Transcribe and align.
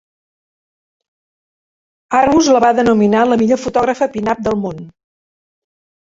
Arbus 2.19 2.49
la 2.55 2.61
va 2.65 2.71
denominar 2.79 3.21
la 3.31 3.37
millor 3.41 3.61
fotògrafa 3.65 4.07
pin-up 4.15 4.41
del 4.49 4.57
món. 4.63 4.81